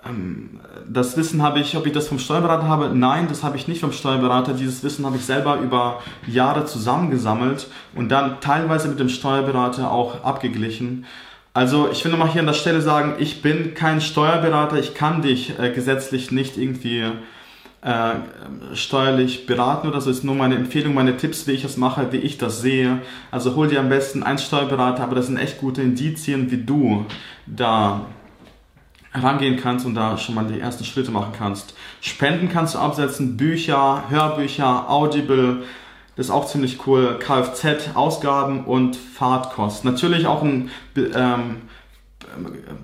Ähm, 0.03 0.59
das 0.89 1.17
Wissen 1.17 1.43
habe 1.43 1.59
ich, 1.59 1.77
ob 1.77 1.85
ich 1.85 1.93
das 1.93 2.07
vom 2.07 2.17
Steuerberater 2.17 2.67
habe? 2.67 2.89
Nein, 2.95 3.27
das 3.27 3.43
habe 3.43 3.57
ich 3.57 3.67
nicht 3.67 3.81
vom 3.81 3.91
Steuerberater. 3.91 4.53
Dieses 4.53 4.83
Wissen 4.83 5.05
habe 5.05 5.17
ich 5.17 5.25
selber 5.25 5.57
über 5.57 6.01
Jahre 6.25 6.65
zusammengesammelt 6.65 7.67
und 7.93 8.09
dann 8.09 8.39
teilweise 8.41 8.87
mit 8.87 8.99
dem 8.99 9.09
Steuerberater 9.09 9.91
auch 9.91 10.23
abgeglichen. 10.23 11.05
Also 11.55 11.89
ich 11.89 12.03
will 12.03 12.11
nochmal 12.11 12.31
hier 12.31 12.41
an 12.41 12.47
der 12.47 12.53
Stelle 12.53 12.81
sagen, 12.81 13.13
ich 13.17 13.41
bin 13.41 13.75
kein 13.75 14.01
Steuerberater, 14.01 14.77
ich 14.77 14.93
kann 14.93 15.21
dich 15.21 15.57
äh, 15.57 15.71
gesetzlich 15.71 16.29
nicht 16.29 16.57
irgendwie 16.57 17.05
äh, 17.81 18.15
steuerlich 18.73 19.45
beraten 19.45 19.87
oder 19.87 20.01
so. 20.01 20.09
Ist 20.11 20.25
nur 20.25 20.35
meine 20.35 20.55
Empfehlung, 20.55 20.93
meine 20.93 21.15
Tipps, 21.15 21.47
wie 21.47 21.53
ich 21.53 21.61
das 21.61 21.77
mache, 21.77 22.11
wie 22.11 22.17
ich 22.17 22.37
das 22.37 22.59
sehe. 22.59 22.99
Also 23.31 23.55
hol 23.55 23.69
dir 23.69 23.79
am 23.79 23.87
besten 23.87 24.21
einen 24.21 24.37
Steuerberater, 24.37 25.01
aber 25.01 25.15
das 25.15 25.27
sind 25.27 25.37
echt 25.37 25.57
gute 25.57 25.81
Indizien, 25.81 26.51
wie 26.51 26.57
du 26.57 27.05
da 27.45 28.05
herangehen 29.11 29.55
kannst 29.55 29.85
und 29.85 29.95
da 29.95 30.17
schon 30.17 30.35
mal 30.35 30.45
die 30.45 30.59
ersten 30.59 30.83
Schritte 30.83 31.11
machen 31.11 31.31
kannst. 31.37 31.73
Spenden 32.01 32.49
kannst 32.49 32.75
du 32.75 32.79
absetzen, 32.79 33.37
Bücher, 33.37 34.03
Hörbücher, 34.09 34.89
Audible, 34.89 35.63
das 36.15 36.27
ist 36.27 36.31
auch 36.31 36.47
ziemlich 36.47 36.87
cool. 36.87 37.19
Kfz-Ausgaben 37.19 38.65
und 38.65 38.95
Fahrtkosten. 38.95 39.91
Natürlich 39.91 40.27
auch 40.27 40.41
ein 40.43 40.69
ähm, 40.97 41.57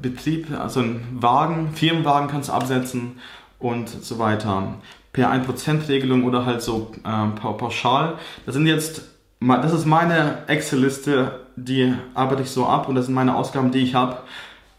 Betrieb, 0.01 0.47
also 0.57 0.81
ein 0.81 1.17
Wagen, 1.19 1.71
Firmenwagen 1.73 2.27
kannst 2.27 2.50
du 2.50 2.53
absetzen 2.53 3.19
und 3.59 3.89
so 3.89 4.19
weiter. 4.19 4.75
Per 5.13 5.31
1%-Regelung 5.31 6.23
oder 6.23 6.45
halt 6.45 6.61
so 6.61 6.91
ähm, 7.05 7.35
pauschal. 7.35 8.17
Das 8.45 8.55
sind 8.55 8.67
jetzt, 8.67 9.03
das 9.39 9.73
ist 9.73 9.85
meine 9.85 10.43
Excel-Liste, 10.47 11.39
die 11.55 11.93
arbeite 12.13 12.43
ich 12.43 12.50
so 12.50 12.65
ab 12.65 12.88
und 12.88 12.95
das 12.95 13.05
sind 13.05 13.15
meine 13.15 13.35
Ausgaben, 13.35 13.71
die 13.71 13.79
ich 13.79 13.95
habe. 13.95 14.17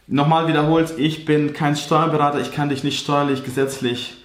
Nochmal 0.07 0.49
wiederholt, 0.49 0.95
ich 0.99 1.25
bin 1.25 1.53
kein 1.53 1.77
Steuerberater, 1.77 2.41
ich 2.41 2.53
kann 2.53 2.69
dich 2.69 2.83
nicht 2.83 2.99
steuerlich, 2.99 3.45
gesetzlich 3.45 4.22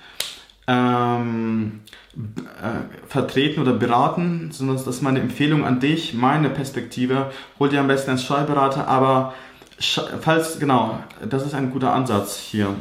ähm, 0.68 1.80
äh, 2.16 3.08
vertreten 3.08 3.62
oder 3.62 3.74
beraten, 3.74 4.50
sondern 4.52 4.76
das 4.76 4.88
ist 4.88 5.02
meine 5.02 5.20
Empfehlung 5.20 5.66
an 5.66 5.80
dich, 5.80 6.14
meine 6.14 6.50
Perspektive. 6.50 7.32
Hol 7.60 7.70
dir 7.70 7.80
am 7.80 7.88
besten 7.88 8.12
einen 8.12 8.20
Steuerberater, 8.20 8.88
aber 8.88 9.34
falls, 10.22 10.60
genau, 10.60 11.00
das 11.28 11.46
ist 11.46 11.54
ein 11.54 11.72
guter 11.72 11.94
Ansatz 11.94 12.38
hier. 12.38 12.76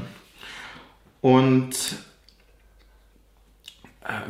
Und 1.21 1.75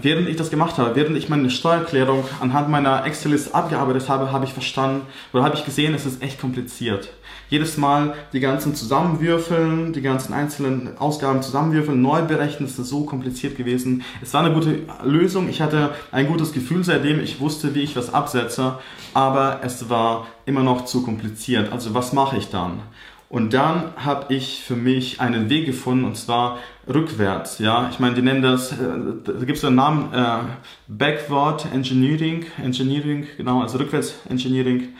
während 0.00 0.28
ich 0.28 0.36
das 0.36 0.50
gemacht 0.50 0.78
habe, 0.78 0.94
während 0.96 1.16
ich 1.16 1.28
meine 1.28 1.50
Steuererklärung 1.50 2.24
anhand 2.40 2.68
meiner 2.68 3.04
Excel-Liste 3.04 3.54
abgearbeitet 3.54 4.08
habe, 4.08 4.32
habe 4.32 4.44
ich 4.44 4.52
verstanden 4.52 5.02
oder 5.32 5.44
habe 5.44 5.56
ich 5.56 5.64
gesehen, 5.64 5.94
es 5.94 6.06
ist 6.06 6.22
echt 6.22 6.40
kompliziert. 6.40 7.10
Jedes 7.48 7.76
Mal 7.76 8.14
die 8.32 8.40
ganzen 8.40 8.74
zusammenwürfeln, 8.74 9.92
die 9.92 10.02
ganzen 10.02 10.32
einzelnen 10.32 10.98
Ausgaben 10.98 11.42
zusammenwürfeln, 11.42 12.02
neu 12.02 12.22
berechnen, 12.22 12.66
ist 12.66 12.76
so 12.76 13.04
kompliziert 13.04 13.56
gewesen. 13.56 14.02
Es 14.20 14.34
war 14.34 14.44
eine 14.44 14.52
gute 14.52 14.80
Lösung, 15.04 15.48
ich 15.48 15.60
hatte 15.60 15.90
ein 16.10 16.26
gutes 16.26 16.52
Gefühl 16.52 16.82
seitdem, 16.82 17.20
ich 17.20 17.38
wusste, 17.38 17.74
wie 17.74 17.82
ich 17.82 17.94
was 17.94 18.12
absetze, 18.12 18.78
aber 19.14 19.60
es 19.62 19.88
war 19.88 20.26
immer 20.44 20.64
noch 20.64 20.86
zu 20.86 21.02
kompliziert. 21.04 21.72
Also 21.72 21.94
was 21.94 22.12
mache 22.12 22.36
ich 22.36 22.50
dann? 22.50 22.80
Und 23.28 23.52
dann 23.54 23.92
habe 23.96 24.32
ich 24.32 24.62
für 24.62 24.76
mich 24.76 25.20
einen 25.20 25.50
Weg 25.50 25.66
gefunden 25.66 26.04
und 26.04 26.16
zwar 26.16 26.58
rückwärts. 26.88 27.58
Ja, 27.58 27.88
ich 27.90 27.98
meine, 27.98 28.14
die 28.14 28.22
nennen 28.22 28.42
das, 28.42 28.72
äh, 28.72 28.76
da 29.24 29.32
gibt 29.44 29.58
es 29.58 29.64
einen 29.64 29.76
Namen, 29.76 30.12
äh, 30.12 30.38
Backward 30.86 31.66
Engineering, 31.72 32.46
Engineering, 32.62 33.26
genau, 33.36 33.62
also 33.62 33.78
rückwärts 33.78 34.14
Engineering. 34.28 34.90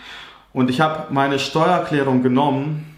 Und 0.52 0.70
ich 0.70 0.80
habe 0.80 1.12
meine 1.12 1.38
Steuererklärung 1.38 2.22
genommen. 2.22 2.96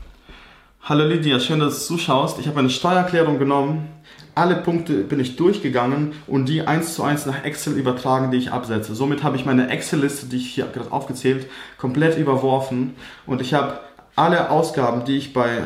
Hallo 0.83 1.05
Lydia, 1.05 1.39
schön, 1.41 1.61
dass 1.61 1.87
du 1.87 1.97
zuschaust. 1.97 2.39
Ich 2.39 2.47
habe 2.47 2.57
meine 2.57 2.71
Steuererklärung 2.71 3.39
genommen, 3.39 3.89
alle 4.35 4.57
Punkte 4.57 5.03
bin 5.03 5.21
ich 5.21 5.37
durchgegangen 5.37 6.13
und 6.27 6.49
die 6.49 6.63
eins 6.63 6.95
zu 6.95 7.03
eins 7.03 7.27
nach 7.27 7.45
Excel 7.45 7.75
übertragen, 7.75 8.31
die 8.31 8.39
ich 8.39 8.53
absetze. 8.53 8.95
Somit 8.95 9.25
habe 9.25 9.37
ich 9.37 9.45
meine 9.45 9.69
Excel-Liste, 9.69 10.27
die 10.27 10.37
ich 10.37 10.55
hier 10.55 10.67
gerade 10.67 10.93
aufgezählt, 10.93 11.51
komplett 11.77 12.17
überworfen 12.17 12.95
und 13.27 13.43
ich 13.43 13.53
habe 13.53 13.81
alle 14.19 14.51
Ausgaben, 14.51 15.05
die 15.05 15.17
ich 15.17 15.33
bei, 15.33 15.63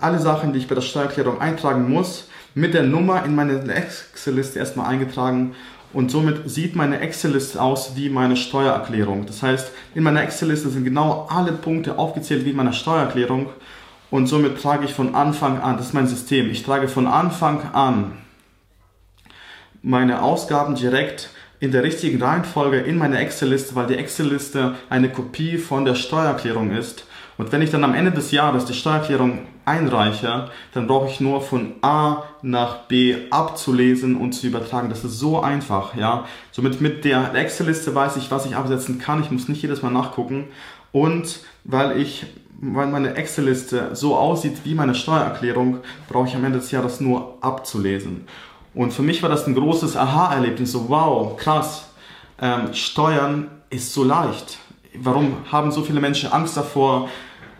alle 0.00 0.20
Sachen, 0.20 0.52
die 0.52 0.60
ich 0.60 0.68
bei 0.68 0.76
der 0.76 0.82
Steuererklärung 0.82 1.40
eintragen 1.40 1.90
muss, 1.90 2.28
mit 2.54 2.72
der 2.72 2.84
Nummer 2.84 3.24
in 3.24 3.34
meine 3.34 3.60
Excel-Liste 3.74 4.60
erstmal 4.60 4.86
eingetragen. 4.86 5.54
Und 5.92 6.10
somit 6.10 6.48
sieht 6.48 6.76
meine 6.76 7.00
Excel-Liste 7.00 7.60
aus 7.60 7.96
wie 7.96 8.08
meine 8.08 8.36
Steuererklärung. 8.36 9.26
Das 9.26 9.42
heißt, 9.42 9.72
in 9.94 10.04
meiner 10.04 10.22
Excel-Liste 10.22 10.68
sind 10.68 10.84
genau 10.84 11.26
alle 11.28 11.52
Punkte 11.52 11.98
aufgezählt 11.98 12.44
wie 12.44 12.50
in 12.50 12.56
meiner 12.56 12.72
Steuererklärung. 12.72 13.48
Und 14.10 14.28
somit 14.28 14.62
trage 14.62 14.84
ich 14.84 14.94
von 14.94 15.14
Anfang 15.14 15.60
an, 15.60 15.76
das 15.76 15.86
ist 15.86 15.94
mein 15.94 16.06
System, 16.06 16.50
ich 16.50 16.62
trage 16.62 16.88
von 16.88 17.06
Anfang 17.06 17.74
an 17.74 18.12
meine 19.82 20.22
Ausgaben 20.22 20.74
direkt 20.74 21.30
in 21.60 21.72
der 21.72 21.82
richtigen 21.82 22.22
Reihenfolge 22.22 22.78
in 22.78 22.96
meine 22.96 23.18
Excel-Liste, 23.18 23.74
weil 23.74 23.86
die 23.86 23.96
Excel-Liste 23.96 24.76
eine 24.88 25.08
Kopie 25.08 25.58
von 25.58 25.84
der 25.84 25.94
Steuererklärung 25.94 26.70
ist 26.70 27.04
und 27.38 27.52
wenn 27.52 27.62
ich 27.62 27.70
dann 27.70 27.84
am 27.84 27.94
Ende 27.94 28.10
des 28.10 28.32
Jahres 28.32 28.64
die 28.64 28.74
Steuererklärung 28.74 29.38
einreiche, 29.64 30.50
dann 30.74 30.88
brauche 30.88 31.08
ich 31.08 31.20
nur 31.20 31.40
von 31.40 31.74
A 31.82 32.24
nach 32.42 32.86
B 32.88 33.14
abzulesen 33.30 34.16
und 34.16 34.32
zu 34.32 34.48
übertragen. 34.48 34.88
Das 34.88 35.04
ist 35.04 35.20
so 35.20 35.40
einfach, 35.40 35.94
ja. 35.94 36.24
Somit 36.50 36.80
mit 36.80 37.04
der 37.04 37.32
Excel-Liste 37.34 37.94
weiß 37.94 38.16
ich, 38.16 38.32
was 38.32 38.44
ich 38.44 38.56
absetzen 38.56 38.98
kann. 38.98 39.22
Ich 39.22 39.30
muss 39.30 39.48
nicht 39.48 39.62
jedes 39.62 39.82
Mal 39.82 39.90
nachgucken. 39.90 40.48
Und 40.90 41.40
weil 41.62 42.00
ich, 42.00 42.26
weil 42.60 42.88
meine 42.88 43.14
Excel-Liste 43.14 43.90
so 43.94 44.16
aussieht 44.16 44.58
wie 44.64 44.74
meine 44.74 44.96
Steuererklärung, 44.96 45.78
brauche 46.08 46.26
ich 46.26 46.34
am 46.34 46.44
Ende 46.44 46.58
des 46.58 46.72
Jahres 46.72 47.00
nur 47.00 47.38
abzulesen. 47.40 48.26
Und 48.74 48.92
für 48.92 49.02
mich 49.02 49.22
war 49.22 49.28
das 49.28 49.46
ein 49.46 49.54
großes 49.54 49.96
Aha-Erlebnis. 49.96 50.72
So, 50.72 50.88
wow, 50.88 51.36
krass. 51.36 51.88
Ähm, 52.40 52.74
Steuern 52.74 53.48
ist 53.70 53.94
so 53.94 54.02
leicht. 54.02 54.58
Warum 54.94 55.36
haben 55.52 55.70
so 55.70 55.82
viele 55.82 56.00
Menschen 56.00 56.32
Angst 56.32 56.56
davor? 56.56 57.08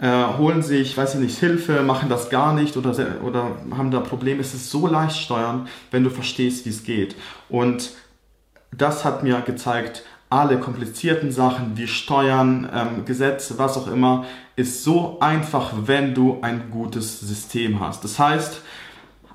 Äh, 0.00 0.38
holen 0.38 0.62
sich, 0.62 0.96
weiß 0.96 1.14
ich 1.14 1.20
nicht, 1.20 1.38
Hilfe, 1.38 1.82
machen 1.82 2.08
das 2.08 2.30
gar 2.30 2.52
nicht 2.52 2.76
oder, 2.76 2.94
oder 3.22 3.52
haben 3.76 3.90
da 3.90 4.00
Probleme. 4.00 4.40
Es 4.40 4.54
ist 4.54 4.70
so 4.70 4.86
leicht 4.86 5.16
steuern, 5.16 5.68
wenn 5.90 6.04
du 6.04 6.10
verstehst, 6.10 6.66
wie 6.66 6.70
es 6.70 6.84
geht. 6.84 7.16
Und 7.48 7.90
das 8.70 9.04
hat 9.04 9.22
mir 9.22 9.40
gezeigt, 9.40 10.04
alle 10.30 10.58
komplizierten 10.58 11.32
Sachen 11.32 11.76
wie 11.76 11.86
Steuern, 11.86 12.68
ähm, 12.72 13.04
Gesetze, 13.06 13.58
was 13.58 13.76
auch 13.78 13.88
immer, 13.88 14.26
ist 14.56 14.84
so 14.84 15.18
einfach, 15.20 15.72
wenn 15.86 16.14
du 16.14 16.38
ein 16.42 16.70
gutes 16.70 17.20
System 17.20 17.80
hast. 17.80 18.04
Das 18.04 18.18
heißt, 18.18 18.60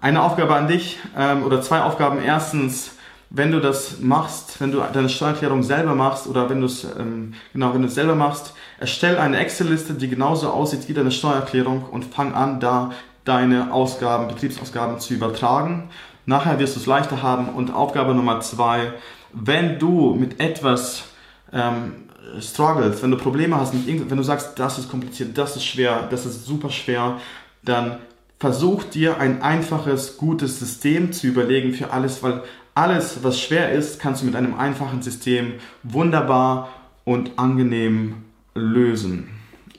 eine 0.02 0.22
Aufgabe 0.22 0.54
an 0.56 0.68
dich 0.68 1.00
ähm, 1.18 1.44
oder 1.44 1.62
zwei 1.62 1.82
Aufgaben. 1.82 2.20
Erstens, 2.24 2.93
wenn 3.36 3.52
du 3.52 3.60
das 3.60 4.00
machst, 4.00 4.62
wenn 4.62 4.72
du 4.72 4.80
deine 4.94 5.10
Steuererklärung 5.10 5.64
selber 5.64 5.96
machst 5.96 6.28
oder 6.28 6.52
wenn 6.52 6.62
du 6.62 6.68
es 6.68 6.84
ähm, 6.84 7.34
genau, 7.52 7.74
wenn 7.74 7.82
du 7.82 7.88
es 7.88 7.96
selber 7.96 8.14
machst, 8.14 8.54
erstell 8.80 9.18
eine 9.18 9.40
Excel-Liste, 9.40 9.96
die 9.96 10.08
genauso 10.08 10.52
aussieht 10.52 10.88
wie 10.88 10.94
deine 10.94 11.12
Steuererklärung 11.12 11.84
und 11.84 12.06
fang 12.06 12.36
an, 12.36 12.60
da 12.60 12.92
deine 13.26 13.74
Ausgaben, 13.74 14.28
Betriebsausgaben 14.28 15.00
zu 15.00 15.16
übertragen. 15.16 15.90
Nachher 16.28 16.60
wirst 16.60 16.76
du 16.76 16.80
es 16.80 16.86
leichter 16.86 17.24
haben. 17.24 17.50
Und 17.50 17.74
Aufgabe 17.74 18.14
Nummer 18.14 18.40
zwei, 18.42 18.94
wenn 19.34 19.80
du 19.80 20.14
mit 20.14 20.40
etwas 20.40 21.06
ähm, 21.52 21.94
struggles, 22.40 23.02
wenn 23.02 23.12
du 23.12 23.18
Probleme 23.18 23.60
hast, 23.60 23.74
mit 23.74 24.10
wenn 24.10 24.18
du 24.18 24.24
sagst, 24.24 24.60
das 24.60 24.78
ist 24.78 24.92
kompliziert, 24.92 25.36
das 25.38 25.56
ist 25.56 25.66
schwer, 25.66 26.08
das 26.10 26.28
ist 26.28 26.46
super 26.46 26.70
schwer, 26.70 27.18
dann 27.64 27.98
versuch 28.40 28.84
dir 28.84 29.18
ein 29.20 29.42
einfaches, 29.42 30.18
gutes 30.18 30.60
System 30.60 31.14
zu 31.14 31.28
überlegen 31.28 31.74
für 31.74 31.92
alles, 31.92 32.22
weil 32.22 32.44
alles, 32.76 33.24
was 33.24 33.40
schwer 33.40 33.72
ist, 33.72 34.00
kannst 34.00 34.22
du 34.22 34.26
mit 34.26 34.36
einem 34.36 34.56
einfachen 34.56 35.02
System 35.02 35.54
wunderbar 35.84 36.70
und 37.04 37.38
angenehm 37.38 38.24
lösen. 38.56 39.30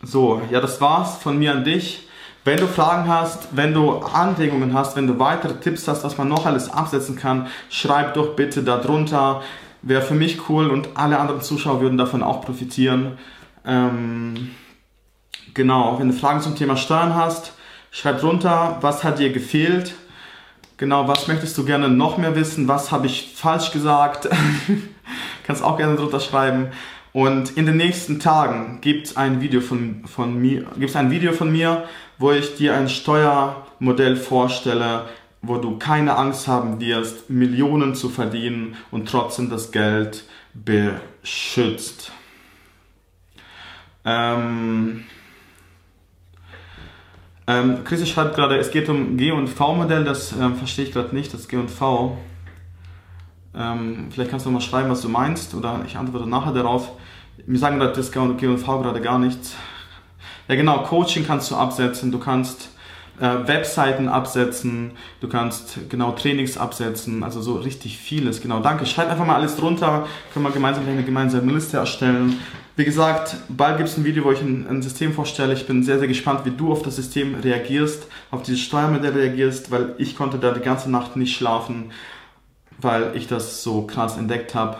So, 0.03 0.43
ja, 0.51 0.61
das 0.61 0.81
war's 0.81 1.17
von 1.17 1.39
mir 1.39 1.53
an 1.53 1.65
dich. 1.65 2.09
Wenn 2.45 2.59
du 2.59 2.67
Fragen 2.67 3.09
hast, 3.09 3.57
wenn 3.57 3.73
du 3.73 3.99
Anregungen 4.01 4.75
hast, 4.75 4.97
wenn 4.97 5.07
du 5.07 5.19
weitere 5.19 5.55
Tipps 5.55 5.89
hast, 5.89 6.05
was 6.05 6.19
man 6.19 6.29
noch 6.29 6.45
alles 6.45 6.71
absetzen 6.71 7.17
kann, 7.17 7.47
schreib 7.71 8.15
doch 8.15 8.37
bitte 8.37 8.63
darunter. 8.63 9.43
Wäre 9.81 10.03
für 10.03 10.15
mich 10.15 10.49
cool 10.49 10.69
und 10.69 10.91
alle 10.95 11.19
anderen 11.19 11.41
Zuschauer 11.41 11.81
würden 11.81 11.97
davon 11.97 12.23
auch 12.23 12.43
profitieren. 12.43 13.19
Ähm, 13.67 14.51
genau, 15.55 15.99
wenn 15.99 16.09
du 16.09 16.15
Fragen 16.15 16.43
zum 16.43 16.55
Thema 16.55 16.77
Steuern 16.77 17.15
hast, 17.15 17.55
schreib 17.91 18.21
drunter, 18.21 18.77
was 18.83 19.05
hat 19.05 19.19
dir 19.19 19.33
gefehlt. 19.33 19.95
Genau, 20.77 21.07
was 21.07 21.29
möchtest 21.29 21.57
du 21.57 21.65
gerne 21.65 21.89
noch 21.89 22.19
mehr 22.19 22.35
wissen? 22.35 22.67
Was 22.67 22.91
habe 22.91 23.07
ich 23.07 23.35
falsch 23.37 23.71
gesagt? 23.71 24.29
Kannst 25.47 25.63
auch 25.63 25.77
gerne 25.77 25.95
drunter 25.95 26.19
schreiben. 26.19 26.69
Und 27.13 27.57
in 27.57 27.67
den 27.67 27.77
nächsten 27.77 28.19
Tagen 28.19 28.81
gibt 28.81 29.07
es 29.07 29.17
ein 29.17 29.41
Video 29.41 29.61
von, 29.61 30.05
von 30.05 30.37
mir, 30.37 30.67
gibt's 30.77 30.97
ein 30.97 31.13
Video 31.13 31.33
von 31.33 31.53
mir, 31.53 31.85
wo 32.19 32.33
ich 32.33 32.57
dir 32.57 32.75
ein 32.75 32.89
Steuermodell 32.89 34.17
vorstelle, 34.17 35.05
wo 35.41 35.59
du 35.59 35.79
keine 35.79 36.17
Angst 36.17 36.49
haben 36.49 36.81
wirst, 36.81 37.31
Millionen 37.31 37.95
zu 37.95 38.09
verdienen 38.09 38.75
und 38.91 39.09
trotzdem 39.09 39.51
das 39.51 39.71
Geld 39.71 40.25
beschützt. 40.55 42.11
Ähm, 44.05 45.05
ähm, 47.47 47.85
Chris 47.85 48.09
schreibt 48.09 48.35
gerade, 48.37 48.57
es 48.57 48.71
geht 48.71 48.89
um 48.89 49.17
G- 49.17 49.33
und 49.33 49.49
V-Modell, 49.49 50.05
das 50.05 50.33
ähm, 50.33 50.57
verstehe 50.57 50.85
ich 50.87 50.93
gerade 50.93 51.15
nicht, 51.15 51.33
das 51.35 51.49
G 51.49 51.57
und 51.57 51.71
V. 51.71 52.17
Ähm, 53.55 54.09
vielleicht 54.11 54.31
kannst 54.31 54.47
du 54.47 54.51
mal 54.51 54.61
schreiben, 54.61 54.91
was 54.91 55.03
du 55.03 55.09
meinst, 55.09 55.55
oder 55.55 55.81
ich 55.87 55.97
antworte 55.97 56.29
nachher 56.29 56.53
darauf. 56.53 56.93
Mir 57.47 57.59
sagen 57.59 57.79
gerade 57.79 57.93
das 57.93 58.11
G 58.11 58.19
und 58.19 58.59
V 58.59 58.81
gerade 58.81 59.01
gar 59.01 59.19
nichts. 59.19 59.55
Ja 60.49 60.57
genau, 60.57 60.79
Coaching 60.83 61.27
kannst 61.27 61.51
du 61.51 61.57
absetzen, 61.57 62.13
du 62.13 62.19
kannst 62.19 62.71
äh, 63.21 63.47
Webseiten 63.47 64.09
absetzen, 64.09 64.93
du 65.21 65.29
kannst 65.29 65.89
genau 65.89 66.13
Trainings 66.13 66.59
absetzen, 66.59 67.23
also 67.23 67.41
so 67.41 67.55
richtig 67.55 67.99
vieles. 67.99 68.41
Genau, 68.41 68.61
danke. 68.61 68.87
Schreib 68.87 69.11
einfach 69.11 69.27
mal 69.27 69.37
alles 69.37 69.57
drunter, 69.57 70.07
können 70.33 70.45
wir 70.45 70.53
gemeinsam 70.53 70.87
eine 70.89 71.03
gemeinsame 71.03 71.53
Liste 71.53 71.77
erstellen. 71.77 72.39
Wie 72.77 72.85
gesagt, 72.85 73.37
bald 73.49 73.77
gibt 73.77 73.89
es 73.89 73.97
ein 73.97 74.05
Video, 74.05 74.25
wo 74.25 74.33
ich 74.33 74.41
ein, 74.41 74.67
ein, 74.69 74.83
System 74.83 75.13
vorstelle. 75.13 75.55
Ich 75.55 75.65
bin 75.67 75.85
sehr, 75.85 76.01
sehr 76.01 76.09
gespannt, 76.09 76.45
wie 76.45 76.51
du 76.51 76.73
auf 76.73 76.83
das 76.83 76.97
System 76.97 77.37
reagierst, 77.37 78.09
auf 78.33 78.43
dieses 78.43 78.63
Steuermodell 78.63 79.13
reagierst, 79.13 79.71
weil 79.71 79.95
ich 79.99 80.17
konnte 80.17 80.39
da 80.39 80.51
die 80.51 80.61
ganze 80.61 80.91
Nacht 80.91 81.15
nicht 81.15 81.37
schlafen, 81.37 81.93
weil 82.79 83.13
ich 83.15 83.29
das 83.29 83.63
so 83.63 83.83
krass 83.83 84.17
entdeckt 84.17 84.57
habe. 84.57 84.79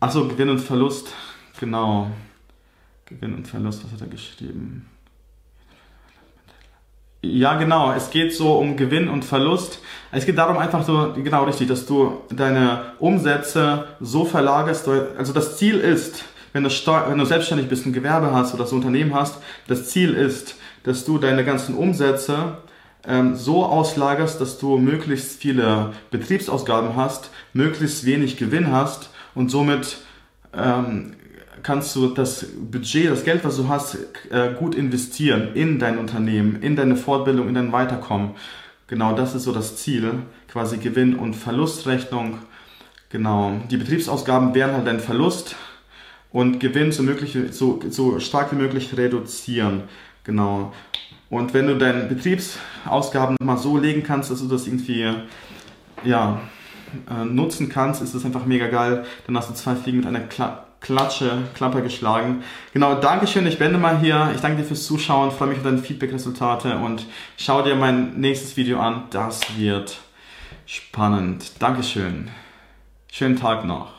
Achso, 0.00 0.26
Gewinn 0.26 0.48
und 0.48 0.58
Verlust. 0.58 1.12
Genau. 1.60 2.10
Gewinn 3.04 3.34
und 3.34 3.46
Verlust, 3.46 3.84
was 3.84 3.92
hat 3.92 4.00
er 4.00 4.08
geschrieben? 4.08 4.86
Ja, 7.22 7.56
genau. 7.56 7.92
Es 7.92 8.10
geht 8.10 8.34
so 8.34 8.58
um 8.58 8.76
Gewinn 8.76 9.08
und 9.08 9.24
Verlust. 9.24 9.78
Es 10.10 10.26
geht 10.26 10.38
darum 10.38 10.58
einfach 10.58 10.84
so, 10.84 11.12
genau 11.14 11.44
richtig, 11.44 11.68
dass 11.68 11.86
du 11.86 12.22
deine 12.30 12.94
Umsätze 12.98 13.86
so 14.00 14.24
verlagerst. 14.24 14.88
Also 14.88 15.32
das 15.32 15.56
Ziel 15.56 15.78
ist, 15.78 16.24
wenn 16.56 16.64
du, 16.64 16.70
wenn 16.70 17.18
du 17.18 17.26
selbstständig 17.26 17.68
bist, 17.68 17.84
ein 17.84 17.92
Gewerbe 17.92 18.32
hast 18.32 18.54
oder 18.54 18.66
so 18.66 18.76
ein 18.76 18.78
Unternehmen 18.78 19.14
hast, 19.14 19.36
das 19.68 19.90
Ziel 19.90 20.14
ist, 20.14 20.56
dass 20.84 21.04
du 21.04 21.18
deine 21.18 21.44
ganzen 21.44 21.74
Umsätze 21.74 22.56
ähm, 23.06 23.36
so 23.36 23.66
auslagerst, 23.66 24.40
dass 24.40 24.58
du 24.58 24.78
möglichst 24.78 25.38
viele 25.38 25.92
Betriebsausgaben 26.10 26.96
hast, 26.96 27.30
möglichst 27.52 28.06
wenig 28.06 28.38
Gewinn 28.38 28.72
hast 28.72 29.10
und 29.34 29.50
somit 29.50 29.98
ähm, 30.56 31.12
kannst 31.62 31.94
du 31.94 32.08
das 32.08 32.46
Budget, 32.58 33.10
das 33.10 33.24
Geld, 33.24 33.44
was 33.44 33.58
du 33.58 33.68
hast, 33.68 33.98
äh, 34.30 34.54
gut 34.58 34.74
investieren 34.74 35.54
in 35.54 35.78
dein 35.78 35.98
Unternehmen, 35.98 36.62
in 36.62 36.74
deine 36.74 36.96
Fortbildung, 36.96 37.48
in 37.48 37.54
dein 37.54 37.72
Weiterkommen. 37.72 38.30
Genau, 38.86 39.14
das 39.14 39.34
ist 39.34 39.42
so 39.42 39.52
das 39.52 39.76
Ziel, 39.76 40.20
quasi 40.48 40.78
Gewinn- 40.78 41.16
und 41.16 41.34
Verlustrechnung. 41.34 42.38
Genau, 43.10 43.60
die 43.70 43.76
Betriebsausgaben 43.76 44.54
wären 44.54 44.72
halt 44.72 44.86
dein 44.86 45.00
Verlust 45.00 45.54
und 46.32 46.60
Gewinn 46.60 46.92
so, 46.92 47.02
möglich, 47.02 47.36
so, 47.50 47.80
so 47.88 48.18
stark 48.20 48.52
wie 48.52 48.56
möglich 48.56 48.96
reduzieren. 48.96 49.84
Genau. 50.24 50.72
Und 51.30 51.54
wenn 51.54 51.66
du 51.66 51.76
deine 51.76 52.04
Betriebsausgaben 52.04 53.36
mal 53.42 53.58
so 53.58 53.78
legen 53.78 54.02
kannst, 54.02 54.30
dass 54.30 54.40
du 54.40 54.48
das 54.48 54.66
irgendwie 54.66 55.12
ja, 56.04 56.40
äh, 57.10 57.24
nutzen 57.24 57.68
kannst, 57.68 58.02
ist 58.02 58.14
das 58.14 58.24
einfach 58.24 58.46
mega 58.46 58.68
geil. 58.68 59.04
Dann 59.26 59.36
hast 59.36 59.50
du 59.50 59.54
zwei 59.54 59.74
Fliegen 59.74 59.98
mit 59.98 60.06
einer 60.06 60.20
Kla 60.20 60.62
Klatsche, 60.78 61.38
Klappe 61.54 61.82
geschlagen. 61.82 62.44
Genau, 62.72 62.94
Dankeschön, 63.00 63.46
ich 63.46 63.58
bin 63.58 63.80
mal 63.80 63.98
hier. 63.98 64.30
Ich 64.34 64.40
danke 64.40 64.58
dir 64.58 64.64
fürs 64.64 64.84
Zuschauen, 64.84 65.32
freue 65.32 65.48
mich 65.48 65.58
auf 65.58 65.64
deine 65.64 65.78
Feedback-Resultate 65.78 66.76
und 66.76 67.06
schau 67.36 67.62
dir 67.62 67.74
mein 67.74 68.20
nächstes 68.20 68.56
Video 68.56 68.78
an. 68.78 69.04
Das 69.10 69.40
wird 69.58 69.98
spannend. 70.64 71.60
Dankeschön. 71.60 72.28
Schönen 73.10 73.36
Tag 73.36 73.64
noch. 73.64 73.95